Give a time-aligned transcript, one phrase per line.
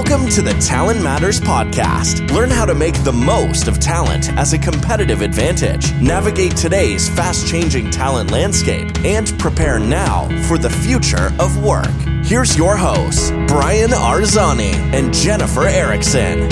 [0.00, 2.30] Welcome to the Talent Matters Podcast.
[2.30, 7.48] Learn how to make the most of talent as a competitive advantage, navigate today's fast
[7.48, 11.90] changing talent landscape, and prepare now for the future of work.
[12.24, 16.44] Here's your hosts, Brian Arzani and Jennifer Erickson.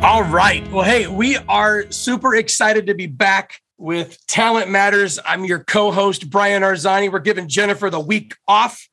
[0.00, 0.64] All right.
[0.70, 5.18] Well, hey, we are super excited to be back with Talent Matters.
[5.26, 7.10] I'm your co host, Brian Arzani.
[7.10, 8.88] We're giving Jennifer the week off.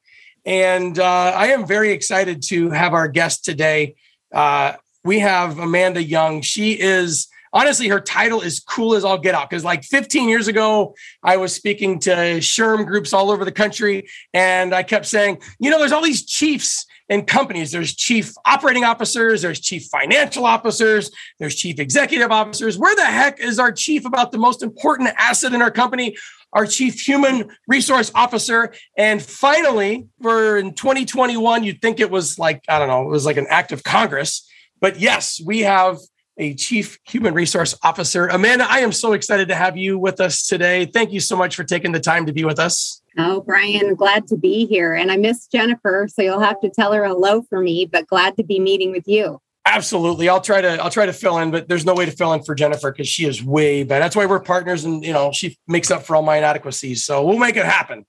[0.49, 1.03] And uh,
[1.35, 3.93] I am very excited to have our guest today.
[4.33, 6.41] Uh, we have Amanda Young.
[6.41, 9.47] She is honestly, her title is cool as all get out.
[9.47, 14.07] Because like 15 years ago, I was speaking to SHRM groups all over the country,
[14.33, 17.71] and I kept saying, you know, there's all these chiefs in companies.
[17.71, 22.75] There's chief operating officers, there's chief financial officers, there's chief executive officers.
[22.75, 26.15] Where the heck is our chief about the most important asset in our company?
[26.53, 28.73] Our chief human resource officer.
[28.97, 33.25] And finally, for in 2021, you'd think it was like, I don't know, it was
[33.25, 34.47] like an act of Congress.
[34.81, 35.97] But yes, we have
[36.39, 38.27] a chief human resource officer.
[38.27, 40.85] Amanda, I am so excited to have you with us today.
[40.85, 43.01] Thank you so much for taking the time to be with us.
[43.17, 44.93] Oh, Brian, glad to be here.
[44.93, 48.37] And I miss Jennifer, so you'll have to tell her hello for me, but glad
[48.37, 49.41] to be meeting with you.
[49.65, 50.29] Absolutely.
[50.29, 52.41] I'll try to I'll try to fill in, but there's no way to fill in
[52.43, 54.03] for Jennifer because she is way better.
[54.03, 57.05] That's why we're partners and you know, she makes up for all my inadequacies.
[57.05, 58.05] So we'll make it happen.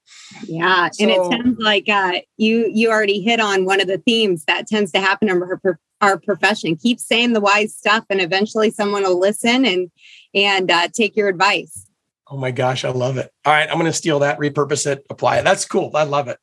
[0.47, 0.89] Yeah.
[0.91, 4.45] So, and it sounds like uh, you you already hit on one of the themes
[4.47, 6.77] that tends to happen in her our profession.
[6.77, 9.91] Keep saying the wise stuff, and eventually someone will listen and
[10.35, 11.87] and uh, take your advice.
[12.29, 13.31] Oh my gosh, I love it.
[13.45, 15.45] All right, I'm going to steal that, repurpose it, apply it.
[15.45, 15.91] That's cool.
[15.95, 16.39] I love it.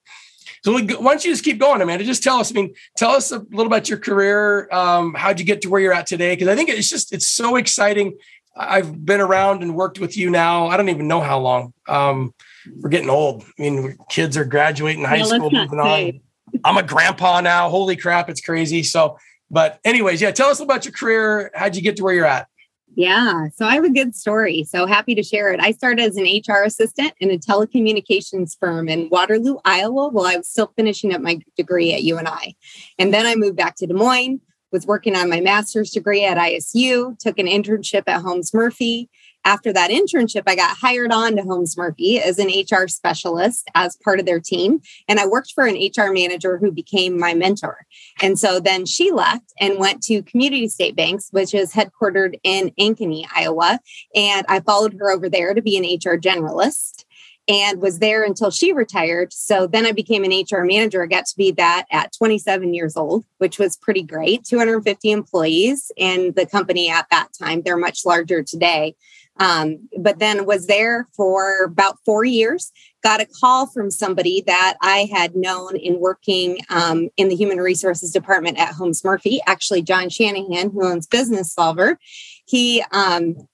[0.63, 2.03] So why don't you just keep going, Amanda?
[2.03, 2.51] Just tell us.
[2.51, 4.67] I mean, tell us a little about your career.
[4.71, 6.33] Um, how'd you get to where you're at today?
[6.33, 8.17] Because I think it's just it's so exciting.
[8.55, 10.67] I've been around and worked with you now.
[10.67, 11.73] I don't even know how long.
[11.87, 12.33] Um,
[12.79, 13.43] we're getting old.
[13.43, 16.21] I mean, kids are graduating high school, moving on.
[16.63, 17.69] I'm a grandpa now.
[17.69, 18.81] Holy crap, it's crazy.
[18.81, 19.17] So
[19.49, 21.51] but, anyways, yeah, tell us about your career.
[21.53, 22.47] How'd you get to where you're at?
[22.95, 24.63] Yeah, so I have a good story.
[24.63, 25.59] So happy to share it.
[25.59, 30.37] I started as an HR assistant in a telecommunications firm in Waterloo, Iowa, while I
[30.37, 32.57] was still finishing up my degree at UNI.
[32.97, 36.37] And then I moved back to Des Moines, was working on my master's degree at
[36.37, 39.09] ISU, took an internship at Holmes Murphy,
[39.47, 43.95] after that internship, I got hired on to Holmes Murphy as an HR specialist as
[44.03, 44.81] part of their team.
[45.07, 47.85] And I worked for an HR manager who became my mentor.
[48.21, 52.71] And so then she left and went to Community State Banks, which is headquartered in
[52.77, 53.79] Ankeny, Iowa.
[54.13, 57.05] And I followed her over there to be an HR generalist
[57.47, 59.31] and was there until she retired.
[59.31, 61.01] So then I became an HR manager.
[61.01, 64.43] I got to be that at 27 years old, which was pretty great.
[64.43, 67.61] 250 employees in the company at that time.
[67.61, 68.95] They're much larger today.
[69.39, 72.71] Um, but then was there for about four years.
[73.03, 77.59] Got a call from somebody that I had known in working um, in the human
[77.59, 81.97] resources department at Holmes Murphy, actually, Jon Shanahan, who owns Businessolver.
[82.45, 83.47] He um,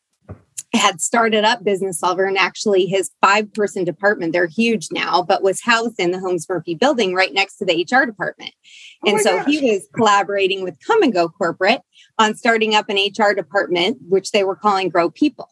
[0.74, 5.62] had started up Businessolver and actually his five person department, they're huge now, but was
[5.62, 8.52] housed in the Holmes Murphy building right next to the HR department.
[9.06, 9.48] Oh and so gosh.
[9.48, 11.82] he was collaborating with Kum & Go Corporate
[12.18, 15.50] on starting up an HR department, which they were calling Grow People.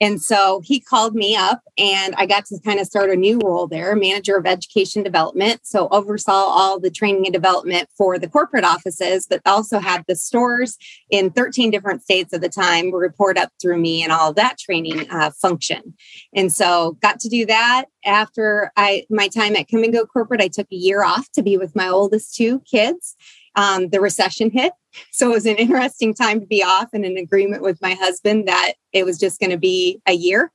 [0.00, 3.40] And so he called me up and I got to kind of start a new
[3.42, 5.60] role there, manager of education development.
[5.64, 10.14] So oversaw all the training and development for the corporate offices, but also had the
[10.14, 10.78] stores
[11.10, 15.10] in 13 different states at the time report up through me and all that training
[15.10, 15.94] uh, function.
[16.32, 20.40] And so got to do that after I my time at Kum & Go Corporate.
[20.40, 23.16] I took a year off to be with my oldest two kids
[23.58, 24.72] um, the recession hit.
[25.10, 28.46] So it was an interesting time to be off and an agreement with my husband
[28.46, 30.52] that it was just going to be a year.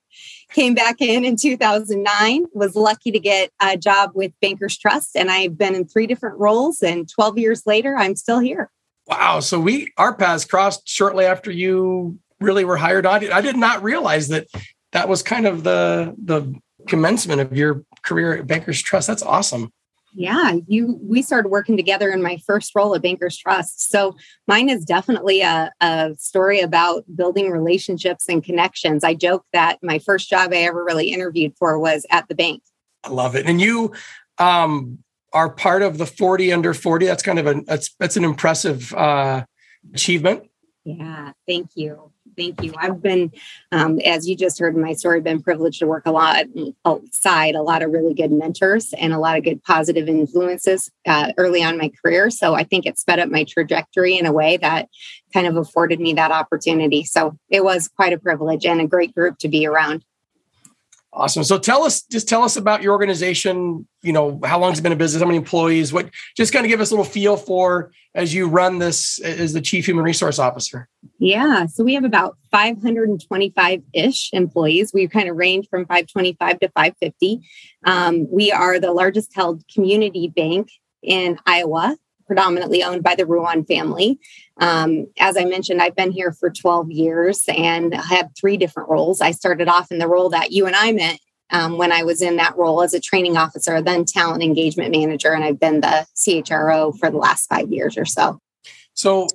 [0.52, 5.18] Came back in in 2009, was lucky to get a job with Bankers Trust.
[5.18, 6.82] And I've been in three different roles.
[6.82, 8.72] And 12 years later, I'm still here.
[9.08, 9.42] Wow.
[9.42, 13.30] So we, our paths crossed shortly after you really were hired on.
[13.32, 14.48] I did not realize that
[14.94, 16.54] that was kind of the, the
[16.88, 19.08] commencement of your career at Bankers Trust.
[19.08, 19.74] That's awesome.
[20.16, 23.90] Yeah, you we started working together in my first role at Bankers Trust.
[23.90, 24.16] So
[24.48, 29.04] mine is definitely a, a story about building relationships and connections.
[29.04, 32.62] I joke that my first job I ever really interviewed for was at the bank.
[33.04, 33.48] I love it.
[33.48, 33.92] And you
[34.38, 35.00] um,
[35.34, 37.06] are part of the 40 under 40.
[37.06, 39.46] That's kind of a that's that's an impressive uh,
[39.94, 40.44] achievement.
[40.86, 42.13] Yeah, thank you.
[42.36, 42.74] Thank you.
[42.78, 43.32] I've been,
[43.72, 46.46] um, as you just heard in my story, been privileged to work a lot
[46.86, 51.32] outside a lot of really good mentors and a lot of good positive influences uh,
[51.38, 52.30] early on my career.
[52.30, 54.90] So I think it sped up my trajectory in a way that
[55.34, 57.04] kind of afforded me that opportunity.
[57.04, 60.04] So it was quite a privilege and a great group to be around.
[61.16, 61.44] Awesome.
[61.44, 63.88] So tell us, just tell us about your organization.
[64.02, 65.22] You know, how long has it been in business?
[65.22, 65.94] How many employees?
[65.94, 66.10] What?
[66.36, 69.62] Just kind of give us a little feel for as you run this as the
[69.62, 70.90] chief human resource officer.
[71.20, 71.68] Yeah.
[71.68, 74.92] So we have about 525 ish employees.
[74.92, 77.42] We kind of range from 525 to 550.
[77.86, 80.72] Um, we are the largest held community bank
[81.04, 81.96] in Iowa
[82.26, 84.20] predominantly owned by the Ruan family.
[84.58, 89.22] Um, as I mentioned, I've been here for 12 years and had three different roles.
[89.22, 92.22] I started off in the role that you and I met um, when I was
[92.22, 96.06] in that role as a training officer, then talent engagement manager, and I've been the
[96.16, 98.40] CHRO for the last five years or so.
[98.94, 99.28] So,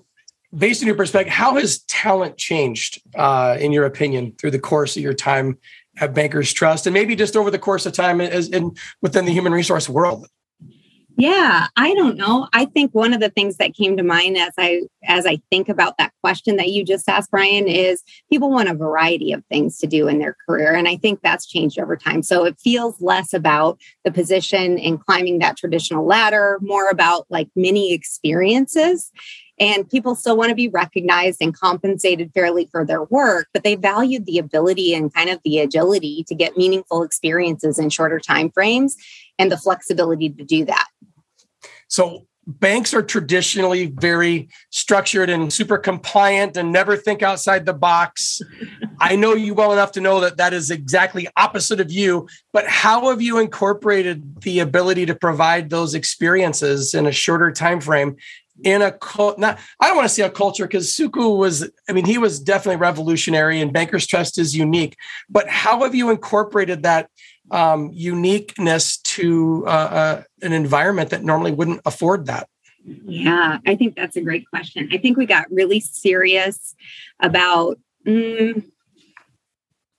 [0.56, 4.96] based on your perspective, how has talent changed, uh, in your opinion, through the course
[4.96, 5.58] of your time
[6.00, 9.32] at Bankers Trust, and maybe just over the course of time as in within the
[9.32, 10.26] human resource world?
[11.20, 12.47] Yeah, I don't know.
[12.53, 15.69] I think one of the things that came to mind as I as I think
[15.69, 19.79] about that question that you just asked Brian is people want a variety of things
[19.79, 22.23] to do in their career and I think that's changed over time.
[22.23, 27.49] So it feels less about the position and climbing that traditional ladder, more about like
[27.56, 29.11] mini experiences.
[29.61, 33.75] And people still want to be recognized and compensated fairly for their work, but they
[33.75, 38.53] valued the ability and kind of the agility to get meaningful experiences in shorter time
[38.53, 38.97] frames
[39.37, 40.87] and the flexibility to do that.
[41.88, 48.40] So banks are traditionally very structured and super compliant and never think outside the box.
[49.00, 52.67] I know you well enough to know that that is exactly opposite of you, but
[52.67, 58.17] how have you incorporated the ability to provide those experiences in a shorter time frame
[58.64, 61.93] in a cult not I don't want to say a culture because Suku was I
[61.93, 64.96] mean he was definitely revolutionary and Bankers Trust is unique,
[65.29, 67.08] but how have you incorporated that
[67.50, 72.48] um, uniqueness to uh, uh, an environment that normally wouldn't afford that?
[72.84, 74.88] Yeah, I think that's a great question.
[74.92, 76.74] I think we got really serious
[77.20, 78.62] about mm,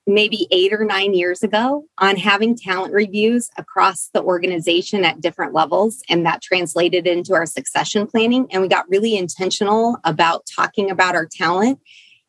[0.10, 5.54] maybe eight or nine years ago on having talent reviews across the organization at different
[5.54, 6.02] levels.
[6.10, 8.48] And that translated into our succession planning.
[8.52, 11.80] And we got really intentional about talking about our talent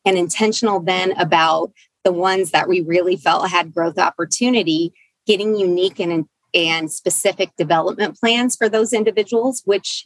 [0.05, 1.71] and intentional then about
[2.03, 4.93] the ones that we really felt had growth opportunity
[5.25, 10.05] getting unique and and specific development plans for those individuals which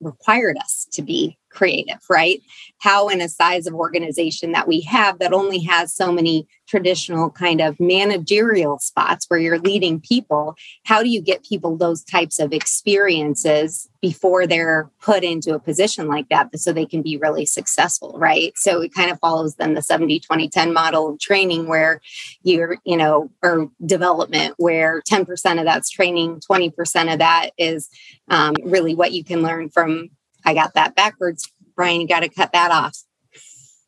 [0.00, 2.42] required us to be creative, right?
[2.78, 7.28] How, in a size of organization that we have that only has so many traditional
[7.28, 12.38] kind of managerial spots where you're leading people, how do you get people those types
[12.38, 17.44] of experiences before they're put into a position like that so they can be really
[17.44, 18.54] successful, right?
[18.56, 22.00] So it kind of follows then the 70 20 10 model of training where
[22.42, 27.90] you're, you know, or development where 10% of that's training, 20% of that is
[28.28, 30.08] um, really what you can learn from
[30.42, 31.52] I got that backwards.
[31.76, 32.96] Brian, you got to cut that off.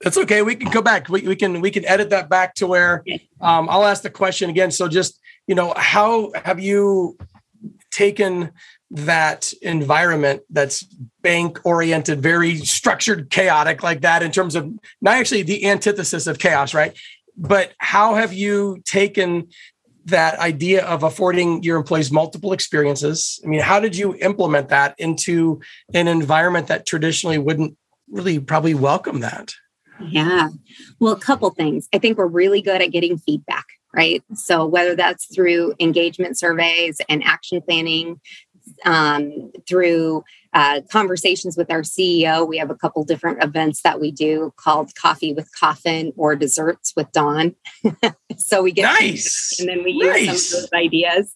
[0.01, 0.43] That's okay.
[0.43, 1.09] We can go back.
[1.09, 3.05] We, we can we can edit that back to where
[3.41, 4.71] um, I'll ask the question again.
[4.71, 7.17] So just you know, how have you
[7.91, 8.53] taken
[8.91, 10.83] that environment that's
[11.23, 14.71] bank oriented, very structured, chaotic like that in terms of
[15.01, 16.97] not actually the antithesis of chaos, right?
[17.37, 19.49] But how have you taken
[20.07, 23.41] that idea of affording your employees multiple experiences.
[23.45, 25.61] I mean, how did you implement that into
[25.95, 27.77] an environment that traditionally wouldn't
[28.11, 29.55] really probably welcome that?
[30.01, 30.49] Yeah.
[30.99, 31.89] Well, a couple things.
[31.93, 34.23] I think we're really good at getting feedback, right?
[34.35, 38.21] So, whether that's through engagement surveys and action planning,
[38.85, 40.25] um, through
[40.55, 42.49] uh, conversations with our CEO.
[42.49, 46.93] We have a couple different events that we do called Coffee with Coffin or Desserts
[46.97, 47.57] with Dawn.
[48.37, 50.27] so we get nice, and then we nice.
[50.27, 51.35] use some of those ideas.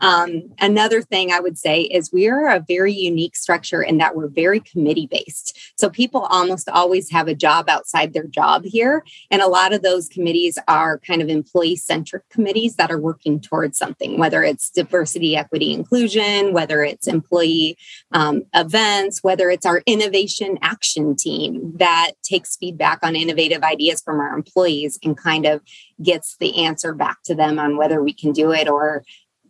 [0.00, 4.14] Um, another thing I would say is we are a very unique structure in that
[4.14, 5.58] we're very committee based.
[5.76, 9.82] So people almost always have a job outside their job here, and a lot of
[9.82, 14.70] those committees are kind of employee centric committees that are working towards something, whether it's
[14.70, 17.76] diversity, equity, inclusion, whether it's employee
[18.12, 24.20] um, events, whether it's our innovation action team that takes feedback on innovative ideas from
[24.20, 25.62] our employees and kind of
[26.02, 29.02] gets the answer back to them on whether we can do it or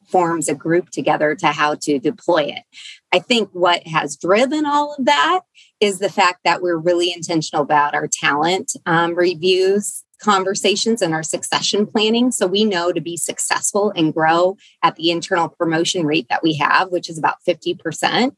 [0.06, 2.62] forms a group together to how to deploy it.
[3.12, 5.40] I think what has driven all of that
[5.80, 11.22] is the fact that we're really intentional about our talent um, reviews conversations and our
[11.22, 12.30] succession planning.
[12.30, 16.54] So we know to be successful and grow at the internal promotion rate that we
[16.54, 18.32] have, which is about 50%.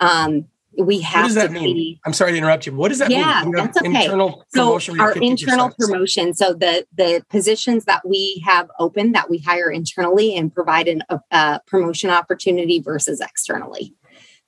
[0.00, 0.46] Um,
[0.78, 1.74] we have what does that mean?
[1.74, 2.74] Be, I'm sorry to interrupt you.
[2.74, 3.52] What does that yeah, mean?
[3.52, 4.04] That's okay.
[4.04, 6.34] Internal so our internal promotion.
[6.34, 11.02] So the the positions that we have open that we hire internally and provide an,
[11.08, 13.94] a, a promotion opportunity versus externally.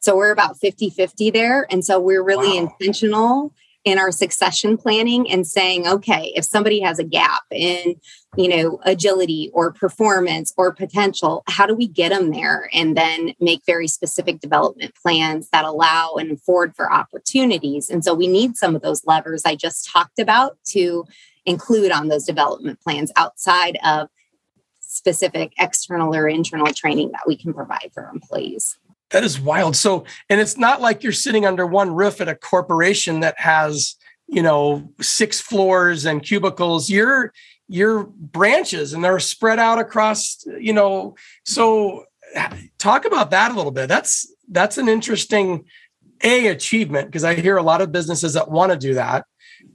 [0.00, 1.66] So we're about 50 50 there.
[1.70, 2.70] And so we're really wow.
[2.80, 3.54] intentional
[3.85, 7.94] in our succession planning and saying, okay, if somebody has a gap in,
[8.37, 12.68] you know, agility or performance or potential, how do we get them there?
[12.73, 17.88] And then make very specific development plans that allow and afford for opportunities.
[17.88, 21.04] And so we need some of those levers I just talked about to
[21.47, 24.08] include on those development plans outside of
[24.80, 28.78] specific external or internal training that we can provide for employees.
[29.10, 29.74] That is wild.
[29.76, 33.96] So, and it's not like you're sitting under one roof at a corporation that has,
[34.26, 36.90] you know, six floors and cubicles.
[36.90, 37.32] You're
[37.68, 41.14] you're branches and they're spread out across, you know.
[41.44, 42.04] So
[42.78, 43.88] talk about that a little bit.
[43.88, 45.64] That's that's an interesting
[46.22, 49.24] a achievement because I hear a lot of businesses that want to do that.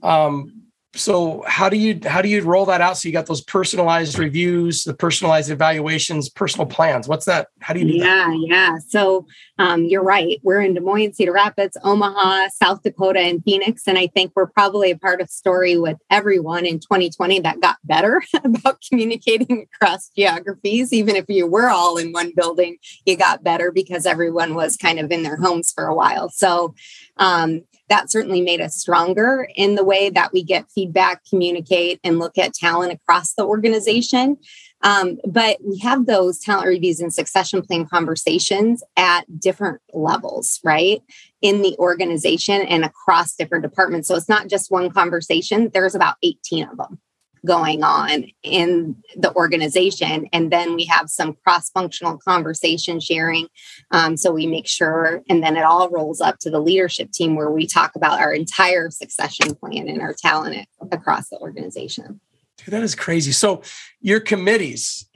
[0.02, 0.63] Um,
[0.94, 2.96] so how do you how do you roll that out?
[2.96, 7.08] So you got those personalized reviews the personalized evaluations personal plans.
[7.08, 7.48] What's that?
[7.60, 8.04] How do you do that?
[8.04, 8.46] yeah that?
[8.46, 8.78] yeah.
[8.88, 9.26] So
[9.58, 10.40] um, you're right.
[10.42, 13.86] We're in des moines cedar rapids omaha south dakota and phoenix.
[13.86, 17.76] And i think we're probably a part of story with everyone in 2020 that got
[17.84, 20.92] better about communicating across geographies.
[20.92, 24.98] Even if you were all in one building you got better because everyone was kind
[24.98, 26.28] of in their homes for a while.
[26.30, 26.74] So
[27.16, 32.18] um, that certainly made us stronger in the way that we get feedback, communicate, and
[32.18, 34.38] look at talent across the organization.
[34.82, 41.02] Um, but we have those talent reviews and succession plan conversations at different levels, right?
[41.40, 44.08] In the organization and across different departments.
[44.08, 46.98] So it's not just one conversation, there's about 18 of them
[47.44, 50.28] going on in the organization.
[50.32, 53.48] And then we have some cross functional conversation sharing.
[53.90, 57.36] Um, so we make sure, and then it all rolls up to the leadership team
[57.36, 62.20] where we talk about our entire succession plan and our talent across the organization.
[62.58, 63.32] Dude, that is crazy.
[63.32, 63.62] So
[64.00, 65.06] your committees,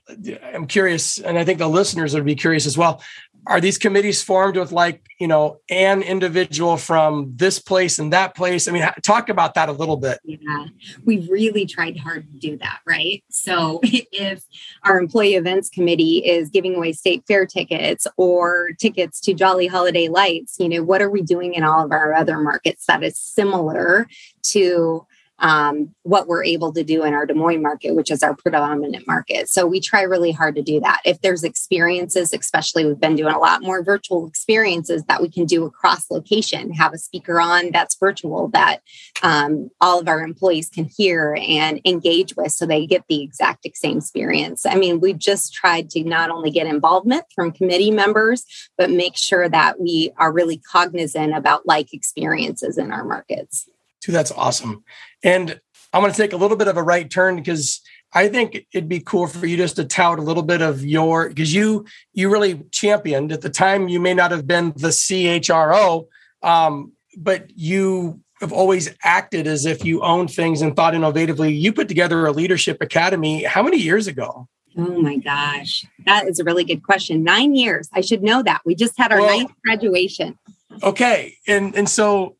[0.42, 3.02] I'm curious, and I think the listeners would be curious as well
[3.47, 8.35] are these committees formed with like you know an individual from this place and that
[8.35, 8.68] place?
[8.68, 10.18] I mean talk about that a little bit.
[10.25, 10.66] Yeah
[11.04, 13.23] we really tried hard to do that right?
[13.30, 14.45] So if
[14.85, 20.09] our employee events committee is giving away state fair tickets or tickets to jolly holiday
[20.09, 23.18] lights you know what are we doing in all of our other markets that is
[23.18, 24.07] similar
[24.42, 25.07] to
[25.38, 29.07] um, what we're able to do in our Des Moines market, which is our predominant
[29.07, 29.49] market.
[29.49, 31.00] So we try really hard to do that.
[31.04, 35.47] If there's experiences, especially we've been doing a lot more virtual experiences that we can
[35.47, 38.80] do across location, have a speaker on that's virtual that
[39.23, 43.66] um, all of our employees can hear and engage with so they get the exact
[43.75, 44.64] same experience.
[44.64, 48.45] I mean, we've just tried to not only get involvement from committee members,
[48.76, 53.68] but make sure that we are really cognizant about like experiences in our markets.
[54.02, 54.85] Dude, that's awesome.
[55.23, 55.61] And
[55.93, 57.81] I'm going to take a little bit of a right turn because
[58.12, 61.28] I think it'd be cool for you just to tout a little bit of your
[61.28, 63.88] because you you really championed at the time.
[63.88, 66.07] You may not have been the CHRO,
[66.43, 71.59] um, but you have always acted as if you owned things and thought innovatively.
[71.59, 73.43] You put together a leadership academy.
[73.43, 74.49] How many years ago?
[74.76, 77.25] Oh my gosh, that is a really good question.
[77.25, 77.88] Nine years.
[77.93, 78.62] I should know that.
[78.64, 80.38] We just had our well, ninth graduation.
[80.83, 82.37] Okay, and and so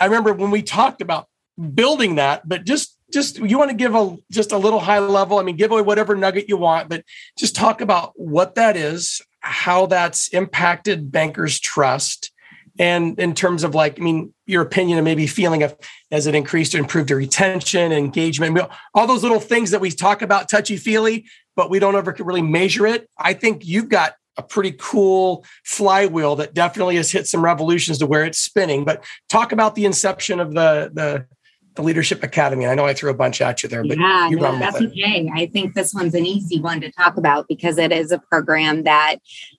[0.00, 1.26] I remember when we talked about
[1.74, 5.38] building that, but just just you want to give a just a little high level.
[5.38, 7.04] I mean, give away whatever nugget you want, but
[7.38, 12.30] just talk about what that is, how that's impacted bankers' trust,
[12.78, 15.76] and in terms of like, I mean, your opinion and maybe feeling of
[16.10, 18.58] as it increased or improved your retention, engagement,
[18.94, 21.26] all those little things that we talk about touchy feely,
[21.56, 23.08] but we don't ever really measure it.
[23.18, 28.06] I think you've got a pretty cool flywheel that definitely has hit some revolutions to
[28.06, 28.84] where it's spinning.
[28.84, 31.26] But talk about the inception of the the,
[31.74, 32.66] the Leadership Academy.
[32.66, 35.30] I know I threw a bunch at you there, but yeah, you no, that's okay.
[35.34, 38.84] I think this one's an easy one to talk about because it is a program
[38.84, 39.16] that,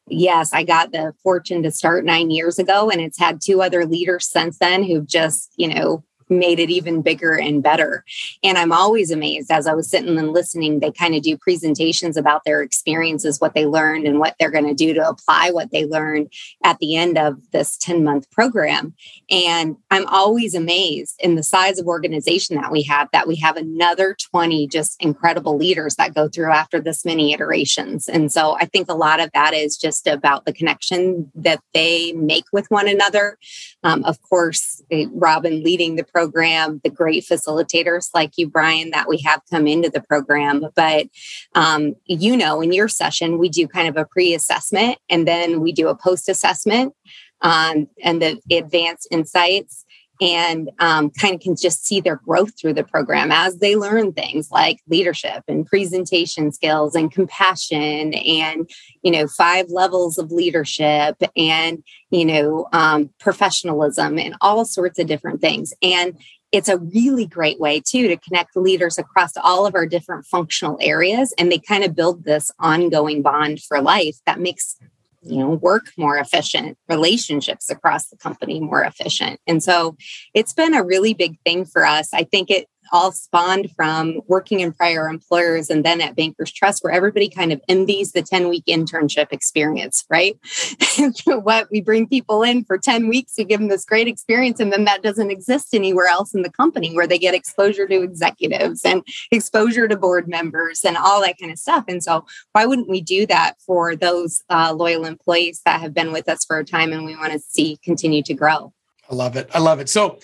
[0.08, 3.86] yes, I got the fortune to start nine years ago, and it's had two other
[3.86, 8.04] leaders since then who've just you know made it even bigger and better.
[8.44, 12.18] And I'm always amazed as I was sitting and listening, they kind of do presentations
[12.18, 15.72] about their experiences, what they learned, and what they're going to do to apply what
[15.72, 16.32] they learned
[16.64, 18.94] at the end of this 10 month program.
[19.30, 23.58] And I'm always amazed in the size of organization that we have, that we have
[23.58, 28.08] another 20 just incredible leaders that go through after this many iterations.
[28.08, 32.12] And so I think a lot of that is just about the connection that they
[32.14, 33.38] make with one another.
[33.84, 34.82] Um, of course,
[35.12, 39.68] Robin leading the program program, the great facilitators like you, Brian, that we have come
[39.68, 40.66] into the program.
[40.76, 41.08] But,
[41.56, 45.62] um, you know, in your session, we do kind of a pre assessment and then
[45.62, 46.94] we do a post assessment
[47.42, 49.86] um, and the advanced insights.
[50.22, 54.12] And um, kind of can just see their growth through the program as they learn
[54.14, 58.70] things like leadership and presentation skills and compassion and
[59.02, 65.08] you know five levels of leadership and you know um, professionalism and all sorts of
[65.08, 65.74] different things.
[65.82, 66.18] And
[66.52, 70.78] it's a really great way too to connect leaders across all of our different functional
[70.82, 74.78] areas and they kind of build this ongoing bond for life that makes
[75.22, 79.40] you know work more efficient relationships across the company more efficient.
[79.48, 79.96] And so
[80.34, 82.10] it's been a really big thing for us.
[82.14, 86.84] I think it all spawned from working in prior employers and then at Bankers Trust,
[86.84, 90.38] where everybody kind of envies the 10 week internship experience, right?
[91.26, 94.72] what we bring people in for 10 weeks, we give them this great experience, and
[94.72, 98.84] then that doesn't exist anywhere else in the company where they get exposure to executives
[98.86, 101.86] and exposure to board members and all that kind of stuff.
[101.88, 106.12] And so, why wouldn't we do that for those uh, loyal employees that have been
[106.12, 108.74] with us for a time and we want to see continue to grow?
[109.10, 109.50] I love it.
[109.54, 109.90] I love it.
[109.90, 110.20] So,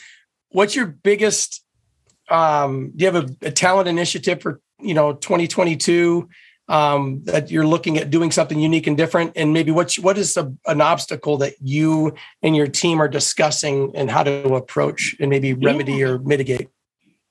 [0.49, 1.64] what's your biggest
[2.29, 6.27] um, do you have a, a, talent initiative for you know 2022
[6.67, 10.35] um, that you're looking at doing something unique and different and maybe what's what is
[10.37, 15.29] a, an obstacle that you and your team are discussing and how to approach and
[15.29, 16.07] maybe remedy yeah.
[16.07, 16.69] or mitigate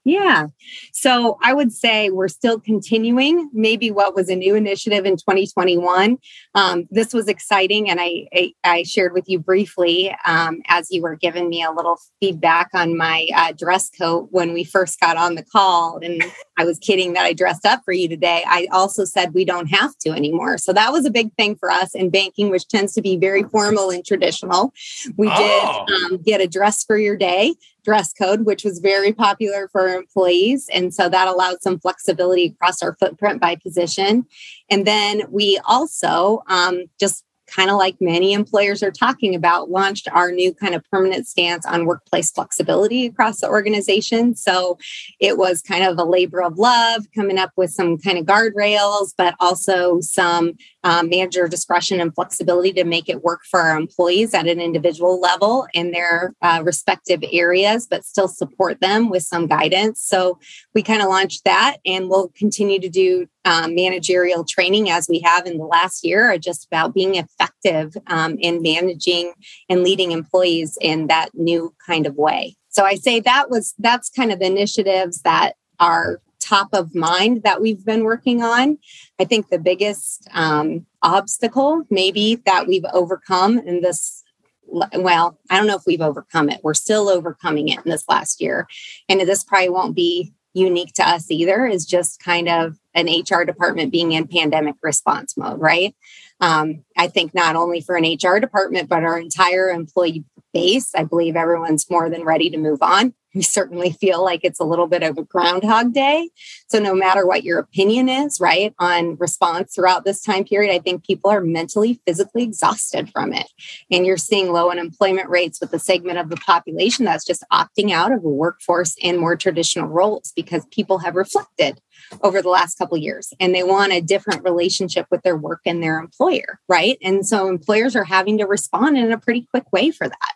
[0.04, 0.48] yeah.
[0.92, 6.18] So I would say we're still continuing maybe what was a new initiative in 2021.
[6.54, 7.88] Um, this was exciting.
[7.88, 11.72] And I, I, I, shared with you briefly um, as you were giving me a
[11.72, 15.98] little feedback on my uh, dress coat when we first got on the call.
[16.02, 16.22] And
[16.58, 18.44] I was kidding that I dressed up for you today.
[18.46, 20.58] I also said we don't have to anymore.
[20.58, 23.42] So that was a big thing for us in banking, which tends to be very
[23.44, 24.74] formal and traditional.
[25.16, 25.84] We oh.
[25.86, 27.54] did um, get a dress for your day
[27.84, 30.68] dress code, which was very popular for employees.
[30.72, 34.26] And so that allowed some flexibility across our footprint by position.
[34.70, 40.08] And then we also um, just kind of like many employers are talking about, launched
[40.12, 44.34] our new kind of permanent stance on workplace flexibility across the organization.
[44.34, 44.78] So
[45.20, 49.12] it was kind of a labor of love, coming up with some kind of guardrails,
[49.16, 54.34] but also some um, manager discretion and flexibility to make it work for our employees
[54.34, 59.46] at an individual level in their uh, respective areas, but still support them with some
[59.46, 60.00] guidance.
[60.00, 60.38] So
[60.74, 65.20] we kind of launched that and we'll continue to do um, managerial training as we
[65.20, 69.32] have in the last year, just about being effective um, in managing
[69.68, 72.56] and leading employees in that new kind of way.
[72.68, 77.60] So I say that was that's kind of initiatives that are top of mind that
[77.60, 78.78] we've been working on.
[79.18, 84.22] I think the biggest um, obstacle, maybe that we've overcome in this
[84.66, 86.60] well, I don't know if we've overcome it.
[86.62, 88.66] We're still overcoming it in this last year.
[89.08, 93.44] And this probably won't be unique to us either is just kind of an HR
[93.44, 95.94] department being in pandemic response mode, right?
[96.40, 101.04] Um, I think not only for an HR department, but our entire employee base, I
[101.04, 104.86] believe everyone's more than ready to move on we certainly feel like it's a little
[104.86, 106.30] bit of a groundhog day.
[106.68, 110.78] So, no matter what your opinion is, right, on response throughout this time period, I
[110.78, 113.50] think people are mentally, physically exhausted from it.
[113.90, 117.90] And you're seeing low unemployment rates with the segment of the population that's just opting
[117.90, 121.80] out of the workforce in more traditional roles because people have reflected
[122.22, 125.82] over the last couple years and they want a different relationship with their work and
[125.82, 126.98] their employer, right?
[127.02, 130.34] And so employers are having to respond in a pretty quick way for that.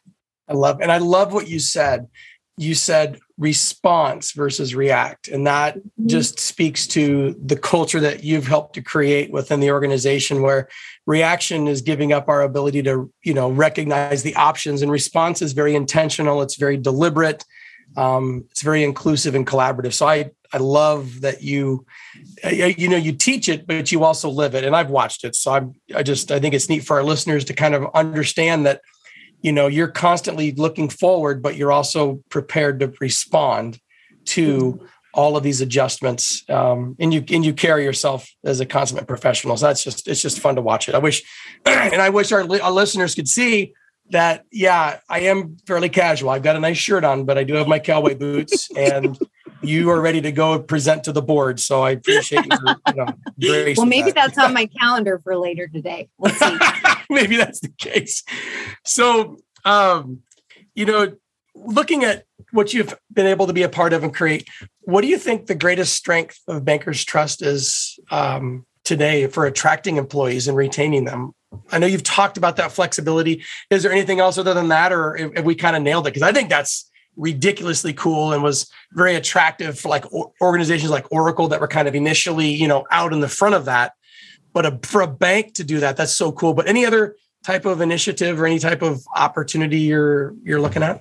[0.49, 2.09] I love and I love what you said
[2.59, 6.09] you said response versus react and that mm-hmm.
[6.09, 10.69] just speaks to the culture that you've helped to create within the organization where
[11.07, 15.53] reaction is giving up our ability to you know recognize the options and response is
[15.53, 17.45] very intentional it's very deliberate
[17.97, 21.87] um, it's very inclusive and collaborative so i i love that you
[22.51, 25.53] you know you teach it but you also live it and i've watched it so
[25.53, 28.81] i'm i just i think it's neat for our listeners to kind of understand that
[29.41, 33.79] you know you're constantly looking forward but you're also prepared to respond
[34.25, 39.09] to all of these adjustments um, and you and you carry yourself as a consummate
[39.09, 39.57] professional.
[39.57, 40.95] So that's just it's just fun to watch it.
[40.95, 41.23] I wish
[41.67, 43.73] and i wish our, our listeners could see
[44.11, 46.31] that yeah i am fairly casual.
[46.31, 49.19] I've got a nice shirt on but i do have my cowboy boots and
[49.63, 53.73] you are ready to go present to the board so i appreciate you, you know,
[53.77, 54.35] well maybe that.
[54.35, 56.59] that's on my calendar for later today we'll see
[57.11, 58.23] maybe that's the case.
[58.85, 60.21] So, um,
[60.75, 61.17] you know,
[61.55, 64.49] looking at what you've been able to be a part of and create,
[64.81, 69.97] what do you think the greatest strength of Bankers Trust is um, today for attracting
[69.97, 71.33] employees and retaining them?
[71.73, 73.43] I know you've talked about that flexibility.
[73.71, 76.11] Is there anything else other than that, or have we kind of nailed it?
[76.11, 80.05] Because I think that's ridiculously cool and was very attractive for like
[80.41, 83.67] organizations like Oracle that were kind of initially, you know, out in the front of
[83.67, 83.93] that
[84.53, 86.55] but a, for a bank to do that, that's so cool.
[86.55, 91.01] But any other type of initiative or any type of opportunity you're you're looking at?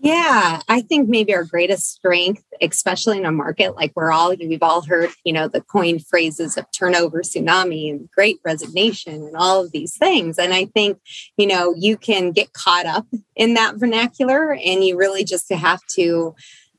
[0.00, 4.62] Yeah, I think maybe our greatest strength, especially in a market like we're all, we've
[4.62, 9.64] all heard, you know, the coined phrases of turnover tsunami and great resignation and all
[9.64, 10.38] of these things.
[10.38, 10.98] And I think,
[11.36, 15.80] you know, you can get caught up in that vernacular and you really just have
[15.96, 16.34] to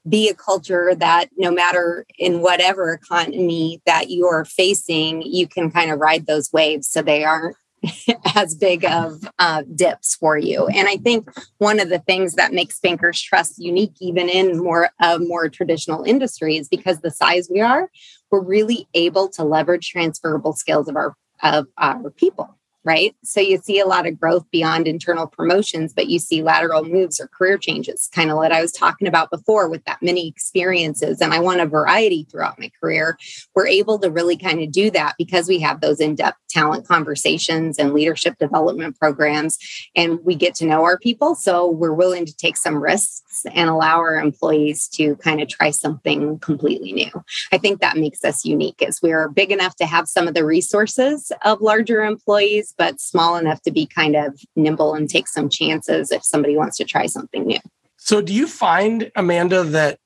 [0.07, 5.91] be a culture that no matter in whatever economy that you're facing, you can kind
[5.91, 7.57] of ride those waves so they aren't
[8.35, 10.67] as big of uh, dips for you.
[10.67, 14.89] And I think one of the things that makes Bankers Trust unique, even in more
[14.99, 17.89] uh, more traditional industries, because the size we are,
[18.31, 23.15] we're really able to leverage transferable skills of our of our people right?
[23.23, 27.19] So you see a lot of growth beyond internal promotions, but you see lateral moves
[27.19, 31.21] or career changes, kind of what I was talking about before with that many experiences.
[31.21, 33.17] And I want a variety throughout my career.
[33.55, 36.87] We're able to really kind of do that because we have those in depth talent
[36.87, 39.57] conversations and leadership development programs,
[39.95, 41.35] and we get to know our people.
[41.35, 45.69] So we're willing to take some risks and allow our employees to kind of try
[45.71, 47.11] something completely new.
[47.51, 50.45] I think that makes us unique as we're big enough to have some of the
[50.45, 55.49] resources of larger employees but small enough to be kind of nimble and take some
[55.49, 57.59] chances if somebody wants to try something new.
[57.97, 59.99] So, do you find, Amanda, that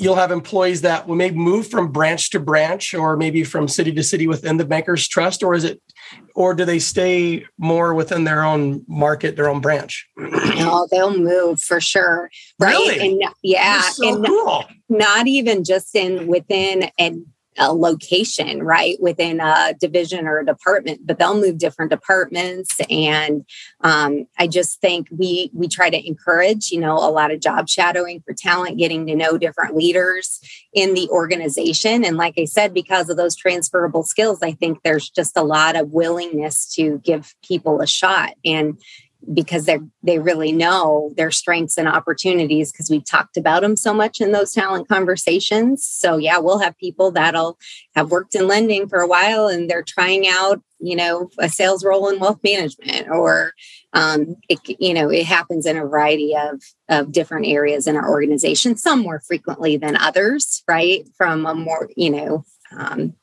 [0.00, 3.92] you'll have employees that will maybe move from branch to branch or maybe from city
[3.92, 5.80] to city within the bankers trust or is it
[6.34, 11.60] or do they stay more within their own market their own branch no they'll move
[11.60, 13.12] for sure right really?
[13.12, 14.64] and yeah so and cool.
[14.88, 17.26] not even just in within and
[17.60, 22.80] a location, right, within a division or a department, but they'll move different departments.
[22.88, 23.44] And
[23.82, 27.68] um, I just think we we try to encourage, you know, a lot of job
[27.68, 30.40] shadowing for talent, getting to know different leaders
[30.72, 32.04] in the organization.
[32.04, 35.76] And like I said, because of those transferable skills, I think there's just a lot
[35.76, 38.34] of willingness to give people a shot.
[38.44, 38.80] And
[39.32, 43.92] because they they really know their strengths and opportunities because we've talked about them so
[43.92, 45.86] much in those talent conversations.
[45.86, 47.58] So yeah, we'll have people that'll
[47.94, 51.84] have worked in lending for a while and they're trying out, you know, a sales
[51.84, 53.52] role in wealth management or
[53.92, 58.10] um, it, you know, it happens in a variety of of different areas in our
[58.10, 61.06] organization, some more frequently than others, right?
[61.16, 62.44] From a more, you know,
[62.76, 63.14] um,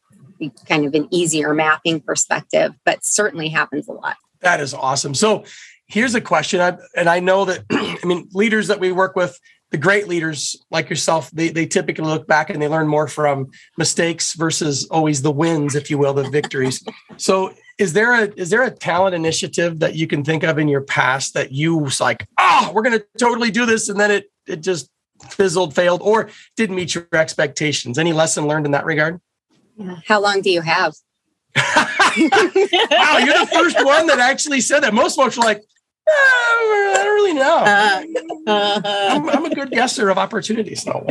[0.68, 4.16] kind of an easier mapping perspective, but certainly happens a lot.
[4.42, 5.16] That is awesome.
[5.16, 5.44] So
[5.88, 6.62] here's a question.
[6.62, 9.40] I, and i know that i mean leaders that we work with
[9.72, 13.48] the great leaders like yourself they, they typically look back and they learn more from
[13.78, 16.84] mistakes versus always the wins if you will the victories.
[17.18, 20.68] So is there a is there a talent initiative that you can think of in
[20.68, 24.10] your past that you was like oh we're going to totally do this and then
[24.10, 24.90] it it just
[25.30, 27.98] fizzled failed or didn't meet your expectations?
[27.98, 29.20] Any lesson learned in that regard?
[29.76, 29.98] Yeah.
[30.08, 30.94] how long do you have?
[32.20, 34.92] Wow, you're the first one that actually said that.
[34.92, 35.64] Most folks are like,
[36.08, 37.58] I don't really know.
[37.58, 38.04] Uh,
[38.48, 40.86] uh, I'm, I'm, a good guesser of opportunities.
[40.86, 41.06] No.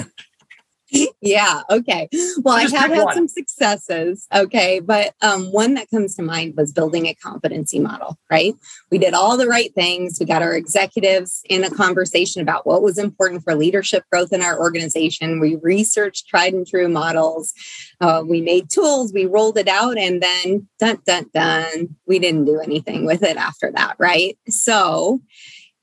[1.21, 1.63] yeah.
[1.69, 2.09] Okay.
[2.43, 3.15] Well, I have had one.
[3.15, 4.27] some successes.
[4.35, 4.81] Okay.
[4.81, 8.55] But um, one that comes to mind was building a competency model, right?
[8.91, 10.19] We did all the right things.
[10.21, 14.43] We got our executives in a conversation about what was important for leadership growth in
[14.43, 15.41] our organization.
[15.41, 17.53] We researched tried and true models.
[18.01, 22.45] Uh, we made tools, we rolled it out, and then dun, dun, dun, we didn't
[22.45, 24.39] do anything with it after that, right?
[24.49, 25.21] So,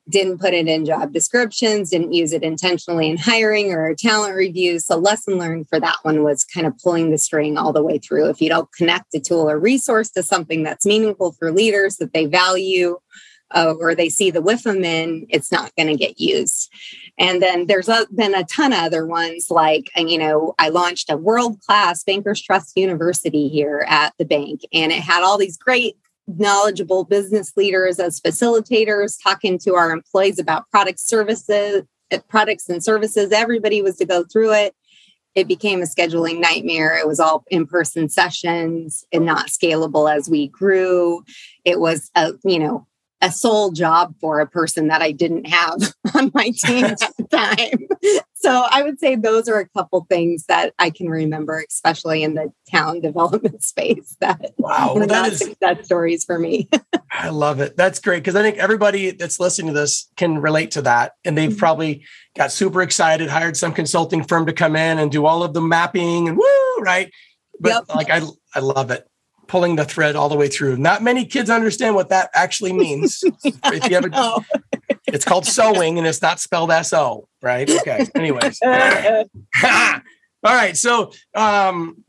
[0.10, 4.86] didn't put it in job descriptions, didn't use it intentionally in hiring or talent reviews.
[4.86, 7.98] So, lesson learned for that one was kind of pulling the string all the way
[7.98, 8.30] through.
[8.30, 12.14] If you don't connect a tool or resource to something that's meaningful for leaders that
[12.14, 12.98] they value,
[13.54, 16.72] uh, or they see the whiff WIFM in, it's not going to get used.
[17.18, 21.12] And then there's a, been a ton of other ones like, you know, I launched
[21.12, 25.58] a world class Bankers Trust University here at the bank, and it had all these
[25.58, 25.96] great
[26.28, 32.84] knowledgeable business leaders as facilitators talking to our employees about product services eh, products and
[32.84, 33.32] services.
[33.32, 34.76] Everybody was to go through it.
[35.36, 36.96] It became a scheduling nightmare.
[36.96, 41.24] It was all in-person sessions and not scalable as we grew.
[41.66, 42.88] It was a you know
[43.24, 47.24] a sole job for a person that I didn't have on my team at the
[47.32, 47.88] time.
[48.36, 52.34] So I would say those are a couple things that I can remember, especially in
[52.34, 54.18] the town development space.
[54.20, 56.68] That wow, well, that is success stories for me.
[57.12, 57.78] I love it.
[57.78, 61.38] That's great because I think everybody that's listening to this can relate to that, and
[61.38, 61.60] they've mm-hmm.
[61.60, 62.04] probably
[62.36, 65.62] got super excited, hired some consulting firm to come in and do all of the
[65.62, 67.10] mapping and woo, right?
[67.62, 67.96] But yep.
[67.96, 68.22] like I,
[68.54, 69.08] I love it
[69.48, 70.78] pulling the thread all the way through.
[70.78, 73.24] Not many kids understand what that actually means.
[73.44, 74.10] if you ever,
[75.08, 77.70] it's called sewing and it's not spelled S O, right?
[77.70, 78.06] Okay.
[78.16, 78.60] Anyways.
[78.64, 80.02] all
[80.44, 80.76] right.
[80.76, 82.04] So um,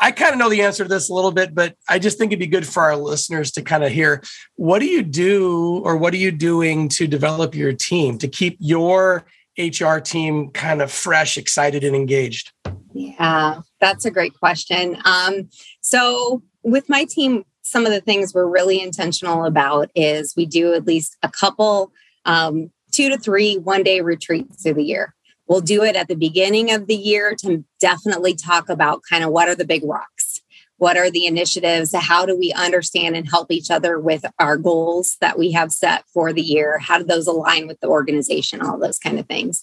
[0.00, 2.32] I kind of know the answer to this a little bit, but I just think
[2.32, 4.22] it'd be good for our listeners to kind of hear
[4.56, 8.56] what do you do or what are you doing to develop your team to keep
[8.60, 9.24] your
[9.58, 12.52] HR team kind of fresh, excited, and engaged?
[12.92, 14.98] Yeah, that's a great question.
[15.04, 15.48] Um,
[15.80, 20.74] so, with my team, some of the things we're really intentional about is we do
[20.74, 21.92] at least a couple,
[22.24, 25.14] um, two to three one day retreats through the year.
[25.46, 29.30] We'll do it at the beginning of the year to definitely talk about kind of
[29.30, 30.40] what are the big rocks?
[30.78, 31.94] What are the initiatives?
[31.94, 36.04] How do we understand and help each other with our goals that we have set
[36.12, 36.78] for the year?
[36.78, 38.60] How do those align with the organization?
[38.60, 39.62] All those kind of things.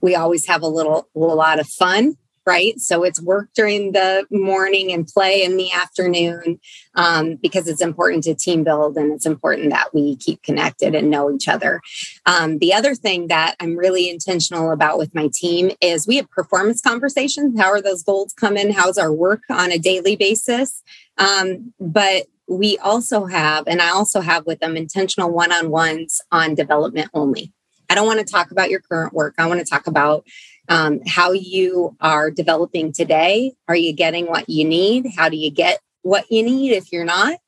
[0.00, 2.78] We always have a little a lot of fun right?
[2.78, 6.60] So it's work during the morning and play in the afternoon
[6.94, 11.10] um, because it's important to team build and it's important that we keep connected and
[11.10, 11.80] know each other.
[12.26, 16.30] Um, the other thing that I'm really intentional about with my team is we have
[16.30, 17.58] performance conversations.
[17.58, 18.72] How are those goals coming?
[18.72, 20.82] How's our work on a daily basis?
[21.18, 26.20] Um, but we also have, and I also have with them intentional one on ones
[26.30, 27.52] on development only.
[27.88, 29.34] I don't want to talk about your current work.
[29.38, 30.26] I want to talk about
[30.68, 33.52] um, how you are developing today.
[33.68, 35.12] Are you getting what you need?
[35.16, 37.38] How do you get what you need if you're not?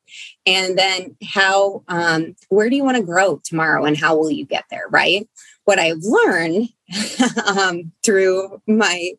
[0.45, 4.45] And then how, um, where do you want to grow tomorrow and how will you
[4.45, 4.85] get there?
[4.89, 5.27] Right.
[5.65, 6.69] What I've learned
[7.45, 9.11] um, through my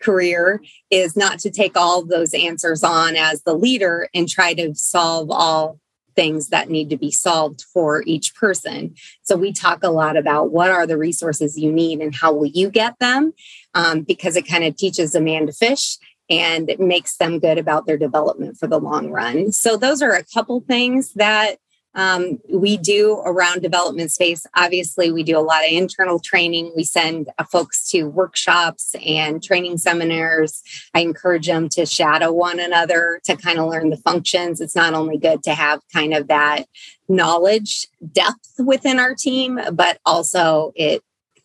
[0.00, 4.74] career is not to take all those answers on as the leader and try to
[4.74, 5.78] solve all
[6.14, 8.94] things that need to be solved for each person.
[9.22, 12.46] So we talk a lot about what are the resources you need and how will
[12.46, 13.32] you get them,
[13.74, 15.96] um, because it kind of teaches a man to fish
[16.28, 19.52] and it makes them good about their development for the long run.
[19.52, 21.56] So those are a couple things that
[21.94, 24.46] um, we do around development space.
[24.56, 26.72] Obviously, we do a lot of internal training.
[26.76, 30.62] We send uh, folks to workshops and training seminars.
[30.94, 34.60] I encourage them to shadow one another to kind of learn the functions.
[34.60, 36.66] It's not only good to have kind of that
[37.08, 41.02] knowledge depth within our team, but also it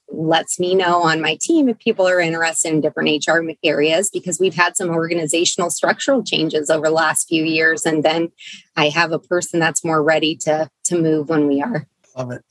[0.10, 4.40] lets me know on my team if people are interested in different HR areas because
[4.40, 7.86] we've had some organizational structural changes over the last few years.
[7.86, 8.32] And then
[8.76, 11.88] I have a person that's more ready to to move when we are.
[12.16, 12.44] Love it.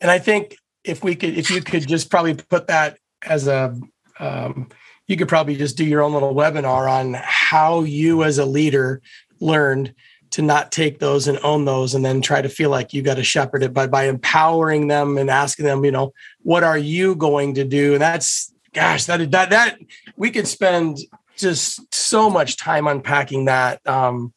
[0.00, 3.78] And I think if we could, if you could just probably put that as a,
[4.18, 4.68] um,
[5.06, 9.00] you could probably just do your own little webinar on how you as a leader
[9.40, 9.94] learned
[10.36, 13.14] to not take those and own those and then try to feel like you got
[13.14, 17.14] to shepherd it by by empowering them and asking them you know what are you
[17.14, 19.78] going to do and that's gosh that that that
[20.18, 20.98] we could spend
[21.38, 24.30] just so much time unpacking that um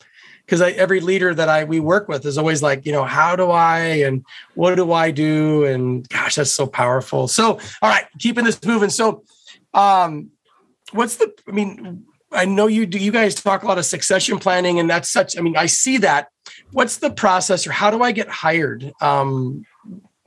[0.46, 3.52] because every leader that I we work with is always like, you know, how do
[3.52, 5.66] I and what do I do?
[5.66, 7.28] And gosh, that's so powerful.
[7.28, 8.90] So, all right, keeping this moving.
[8.90, 9.26] So,
[9.76, 10.32] um,
[10.92, 11.32] what's the?
[11.48, 13.00] I mean, I know you do.
[13.00, 15.38] You guys talk a lot of succession planning, and that's such.
[15.38, 16.28] I mean, I see that.
[16.72, 19.64] What's the process, or how do I get hired um,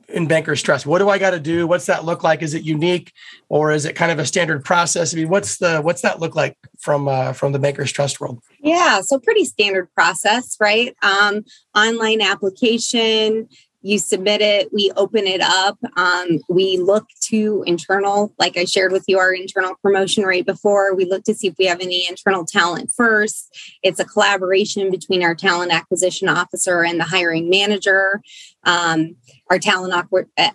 [0.08, 0.84] in Bankers Trust?
[0.84, 1.66] What do I got to do?
[1.66, 2.42] What's that look like?
[2.42, 3.12] Is it unique,
[3.48, 5.14] or is it kind of a standard process?
[5.14, 8.42] I mean, what's the what's that look like from uh, from the Bankers Trust world?
[8.60, 10.96] Yeah, so pretty standard process, right?
[11.02, 13.48] Um, online application
[13.82, 15.78] you submit it, we open it up.
[15.96, 20.94] Um, we look to internal, like I shared with you, our internal promotion rate before.
[20.94, 23.54] We look to see if we have any internal talent first.
[23.82, 28.22] It's a collaboration between our talent acquisition officer and the hiring manager.
[28.64, 29.16] Um,
[29.50, 29.92] our talent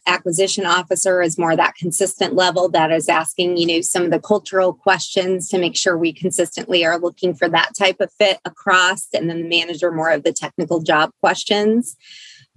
[0.08, 4.20] acquisition officer is more that consistent level that is asking, you know, some of the
[4.20, 9.08] cultural questions to make sure we consistently are looking for that type of fit across,
[9.14, 11.98] and then the manager more of the technical job questions.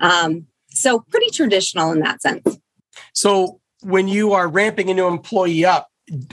[0.00, 2.58] Um, so pretty traditional in that sense.
[3.12, 5.88] So when you are ramping a new employee up,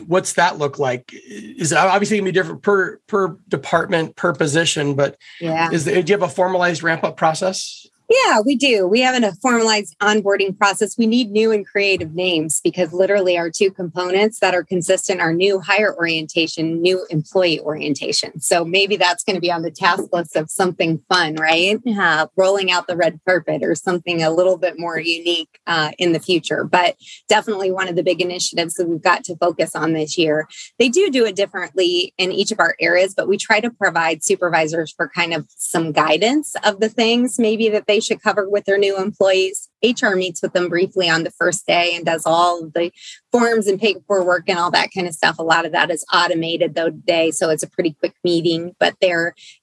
[0.06, 1.12] what's that look like?
[1.14, 6.02] Is it obviously gonna be different per per department, per position, but yeah, is the,
[6.02, 7.86] do you have a formalized ramp up process?
[8.10, 8.88] Yeah, we do.
[8.88, 10.98] We have a formalized onboarding process.
[10.98, 15.34] We need new and creative names because literally our two components that are consistent are
[15.34, 18.40] new hire orientation, new employee orientation.
[18.40, 21.80] So maybe that's going to be on the task list of something fun, right?
[21.86, 26.14] Uh, rolling out the red carpet or something a little bit more unique uh, in
[26.14, 26.64] the future.
[26.64, 26.96] But
[27.28, 30.48] definitely one of the big initiatives that we've got to focus on this year.
[30.80, 34.24] They do do it differently in each of our areas, but we try to provide
[34.24, 38.66] supervisors for kind of some guidance of the things maybe that they should cover with
[38.66, 39.70] their new employees.
[39.84, 42.92] HR meets with them briefly on the first day and does all the
[43.32, 45.38] forms and paperwork and all that kind of stuff.
[45.38, 48.76] A lot of that is automated though today, so it's a pretty quick meeting.
[48.80, 49.14] But they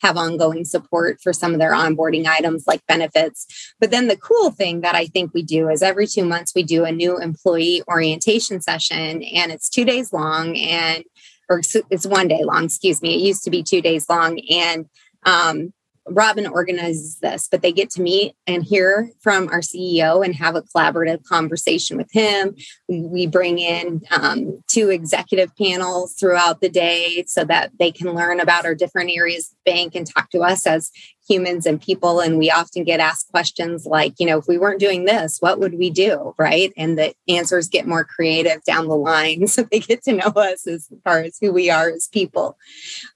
[0.03, 3.75] have ongoing support for some of their onboarding items like benefits.
[3.81, 6.63] But then the cool thing that I think we do is every two months we
[6.63, 11.05] do a new employee orientation session, and it's two days long and
[11.49, 12.65] or it's one day long.
[12.65, 13.15] Excuse me.
[13.15, 14.87] It used to be two days long and
[15.25, 15.73] um,
[16.07, 20.55] Robin organizes this, but they get to meet and hear from our CEO and have
[20.55, 22.55] a collaborative conversation with him.
[22.89, 28.41] We bring in um, two executive panels throughout the day so that they can learn
[28.41, 30.91] about our different areas of bank and talk to us as
[31.29, 32.21] humans and people.
[32.21, 35.59] And we often get asked questions like, you know, if we weren't doing this, what
[35.59, 36.35] would we do?
[36.39, 36.73] Right.
[36.77, 39.47] And the answers get more creative down the line.
[39.55, 42.59] So they get to know us as far as who we are as people.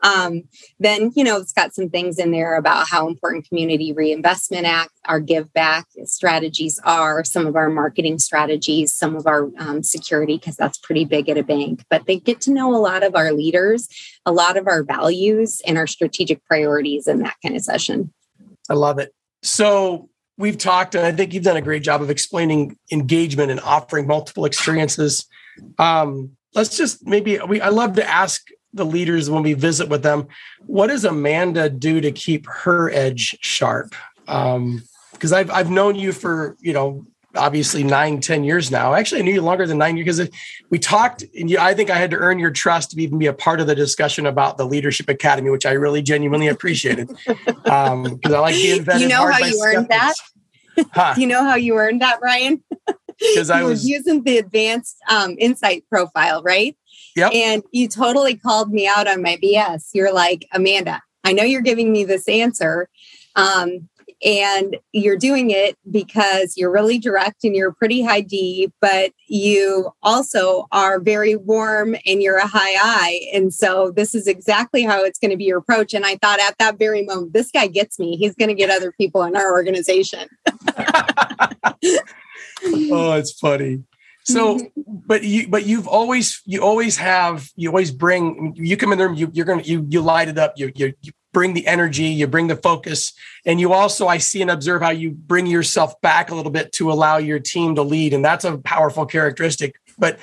[0.05, 0.44] Um,
[0.79, 4.92] then, you know, it's got some things in there about how important Community Reinvestment Act,
[5.09, 10.37] our give back strategies are, some of our marketing strategies, some of our um, security,
[10.37, 11.85] because that's pretty big at a bank.
[11.90, 13.88] But they get to know a lot of our leaders,
[14.25, 18.12] a lot of our values, and our strategic priorities in that kind of session.
[18.68, 19.12] I love it.
[19.42, 23.61] So we've talked, and I think you've done a great job of explaining engagement and
[23.61, 25.27] offering multiple experiences.
[25.79, 30.03] Um, let's just maybe we I love to ask the leaders when we visit with
[30.03, 30.29] them,
[30.66, 33.94] what does Amanda do to keep her edge sharp?
[34.27, 34.83] Um,
[35.18, 38.94] because I've I've known you for you know obviously nine, ten years now.
[38.94, 40.37] Actually, I knew you longer than nine years because
[40.70, 43.26] we talked, and you, I think I had to earn your trust to even be
[43.26, 47.09] a part of the discussion about the Leadership Academy, which I really genuinely appreciated.
[47.26, 49.00] Because um, I like being vetted.
[49.00, 50.14] You know how you earned that?
[50.92, 51.14] Huh?
[51.16, 52.62] you know how you earned that, Brian?
[53.18, 56.76] Because I was using the advanced um, insight profile, right?
[57.16, 57.33] Yep.
[57.35, 59.88] And you totally called me out on my BS.
[59.92, 62.88] You're like, Amanda, I know you're giving me this answer.
[63.35, 63.88] Um,
[64.24, 69.90] and you're doing it because you're really direct and you're pretty high D, but you
[70.02, 73.28] also are very warm and you're a high I.
[73.33, 75.94] And so this is exactly how it's going to be your approach.
[75.94, 78.16] And I thought at that very moment, this guy gets me.
[78.16, 80.28] He's going to get other people in our organization.
[82.64, 83.85] oh, it's funny.
[84.24, 84.83] So, mm-hmm.
[85.07, 89.11] but you, but you've always, you always have, you always bring, you come in there,
[89.12, 90.52] you, you're going to, you, you light it up.
[90.57, 93.12] You, you, you bring the energy, you bring the focus,
[93.45, 96.73] and you also, I see and observe how you bring yourself back a little bit
[96.73, 98.14] to allow your team to lead.
[98.14, 99.77] And that's a powerful characteristic.
[99.99, 100.19] But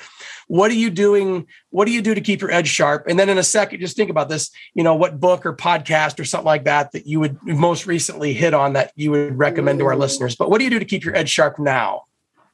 [0.47, 1.47] what are you doing?
[1.69, 3.07] What do you do to keep your edge sharp?
[3.07, 6.19] And then in a second, just think about this, you know, what book or podcast
[6.19, 9.79] or something like that that you would most recently hit on that you would recommend
[9.79, 10.35] to our listeners.
[10.35, 12.03] But what do you do to keep your edge sharp now?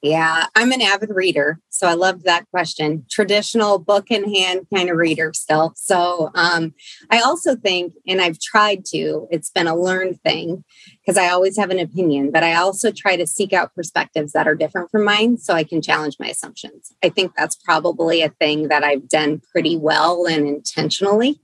[0.02, 1.60] Yeah, I'm an avid reader.
[1.70, 3.06] So I love that question.
[3.10, 5.74] Traditional book in hand kind of reader still.
[5.76, 6.74] So um,
[7.12, 10.64] I also think, and I've tried to, it's been a learned thing
[11.00, 14.48] because I always have an opinion, but I also try to seek out perspectives that
[14.48, 16.92] are different from mine so I can challenge my assumptions.
[17.04, 21.40] I think that's probably a thing that I've done pretty well and intentionally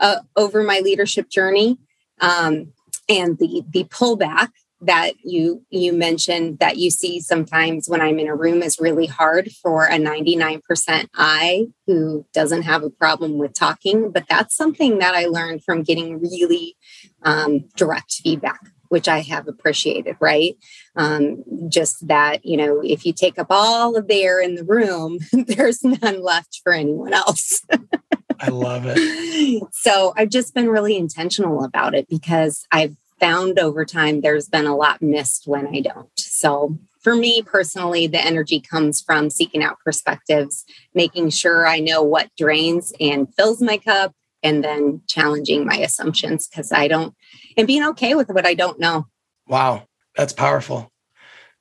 [0.00, 1.78] uh, over my leadership journey.
[2.20, 2.72] Um,
[3.08, 4.50] and the the pullback
[4.82, 9.06] that you you mentioned that you see sometimes when I'm in a room is really
[9.06, 14.10] hard for a 99% I who doesn't have a problem with talking.
[14.10, 16.76] But that's something that I learned from getting really
[17.22, 20.56] um, direct feedback, which I have appreciated, right?
[20.96, 24.64] Um, just that, you know, if you take up all of the air in the
[24.64, 27.62] room, there's none left for anyone else.
[28.40, 28.98] I love it.
[29.72, 34.66] So I've just been really intentional about it because I've found over time there's been
[34.66, 36.08] a lot missed when I don't.
[36.16, 42.02] So for me personally, the energy comes from seeking out perspectives, making sure I know
[42.02, 47.14] what drains and fills my cup, and then challenging my assumptions because I don't,
[47.56, 49.06] and being okay with what I don't know.
[49.46, 50.90] Wow, that's powerful.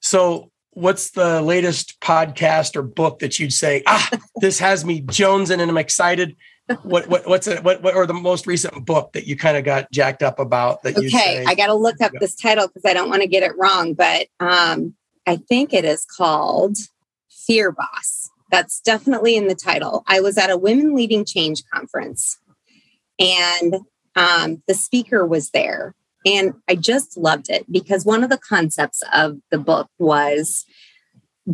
[0.02, 5.60] So, what's the latest podcast or book that you'd say, ah, this has me jonesing
[5.60, 6.38] and I'm excited?
[6.84, 9.64] What, what what's it what, what or the most recent book that you kind of
[9.64, 12.84] got jacked up about that okay, say, I got to look up this title because
[12.86, 16.78] I don't want to get it wrong, but um, I think it is called
[17.30, 18.30] Fear Boss.
[18.52, 20.04] That's definitely in the title.
[20.08, 22.40] I was at a Women Leading Change conference,
[23.20, 23.78] and
[24.16, 29.02] um, the speaker was there, and I just loved it because one of the concepts
[29.14, 30.66] of the book was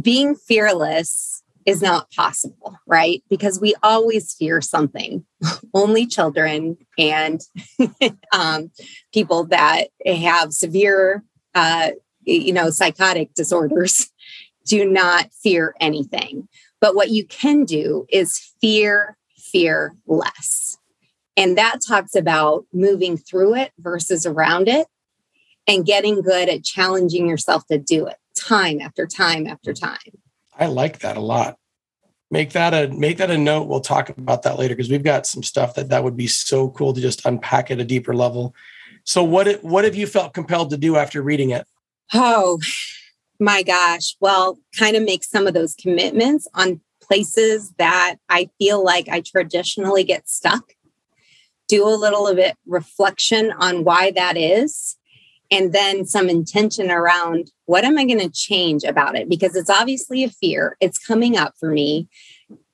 [0.01, 1.34] being fearless
[1.65, 3.23] is not possible, right?
[3.29, 5.25] Because we always fear something.
[5.73, 7.41] Only children and
[8.31, 8.71] um,
[9.13, 11.23] people that have severe,
[11.55, 11.91] uh,
[12.23, 14.11] you know, psychotic disorders
[14.65, 16.47] do not fear anything.
[16.81, 20.77] But what you can do is fear, fear less.
[21.37, 24.87] And that talks about moving through it versus around it
[25.67, 29.97] and getting good at challenging yourself to do it time after time after time.
[30.57, 31.57] I like that a lot.
[32.31, 33.67] Make that a make that a note.
[33.67, 36.69] We'll talk about that later because we've got some stuff that that would be so
[36.69, 38.55] cool to just unpack at a deeper level.
[39.03, 41.67] So what what have you felt compelled to do after reading it?
[42.13, 42.59] Oh
[43.39, 44.15] my gosh.
[44.19, 49.21] Well, kind of make some of those commitments on places that I feel like I
[49.21, 50.73] traditionally get stuck.
[51.67, 54.97] do a little bit reflection on why that is,
[55.51, 59.27] and then some intention around what am I going to change about it?
[59.27, 62.07] Because it's obviously a fear, it's coming up for me.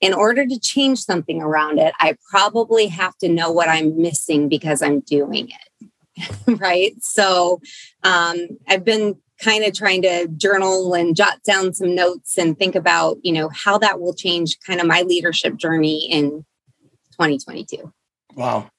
[0.02, 4.50] In order to change something around it, I probably have to know what I'm missing
[4.50, 5.89] because I'm doing it.
[6.60, 6.94] right.
[7.02, 7.62] So
[8.04, 12.76] um, I've been kind of trying to journal and jot down some notes and think
[12.76, 16.46] about, you know, how that will change kind of my leadership journey in
[17.14, 17.92] 2022.
[18.36, 18.70] Wow.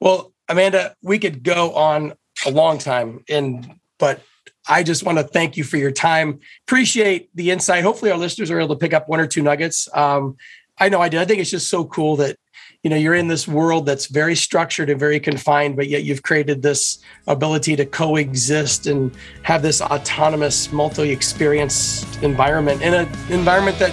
[0.00, 4.20] Well, Amanda, we could go on a long time and but
[4.68, 6.40] I just want to thank you for your time.
[6.66, 7.82] Appreciate the insight.
[7.82, 9.88] Hopefully our listeners are able to pick up one or two nuggets.
[9.94, 10.36] Um,
[10.78, 11.20] I know I did.
[11.20, 12.36] I think it's just so cool that
[12.82, 16.22] you know you're in this world that's very structured and very confined but yet you've
[16.24, 16.98] created this
[17.28, 23.92] ability to coexist and have this autonomous multi-experienced environment in an environment that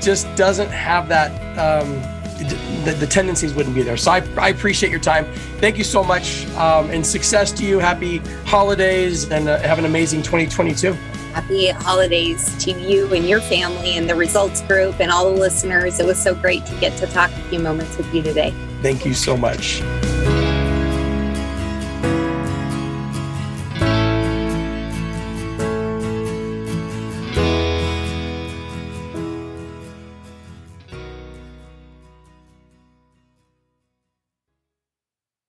[0.00, 2.00] just doesn't have that um,
[2.38, 5.24] the, the, tendencies wouldn't be there so I, I, appreciate your time
[5.58, 9.84] thank you so much um, and success to you happy holidays and uh, have an
[9.84, 10.96] amazing 2022
[11.32, 16.00] happy holidays to you and your family and the results group and all the listeners.
[16.00, 18.52] It was so great to get to talk a few moments with you today.
[18.82, 19.82] Thank you so much.